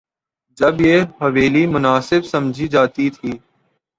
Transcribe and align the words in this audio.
جب 0.57 0.81
یہ 0.81 1.01
حویلی 1.21 1.65
مناسب 1.67 2.25
سمجھی 2.25 2.67
جاتی 2.67 3.09
تھی۔ 3.09 3.31